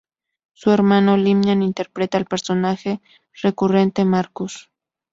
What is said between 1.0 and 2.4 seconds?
Liam interpretaba al